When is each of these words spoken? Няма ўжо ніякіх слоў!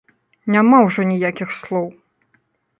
Няма 0.55 0.79
ўжо 0.87 1.05
ніякіх 1.11 1.55
слоў! 1.61 1.87